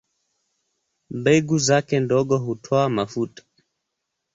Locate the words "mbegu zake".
1.17-1.99